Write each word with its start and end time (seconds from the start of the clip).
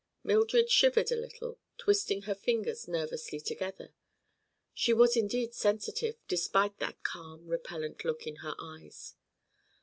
Mildred 0.23 0.71
shivered 0.71 1.11
a 1.11 1.15
little, 1.15 1.59
twisting 1.77 2.23
her 2.23 2.33
fingers 2.33 2.87
nervously 2.87 3.39
together. 3.39 3.93
She 4.73 4.93
was 4.93 5.15
indeed 5.15 5.53
sensitive, 5.53 6.15
despite 6.27 6.79
that 6.79 7.03
calm, 7.03 7.45
repellent 7.45 8.03
look 8.03 8.25
in 8.25 8.37
her 8.37 8.55
eyes. 8.57 9.13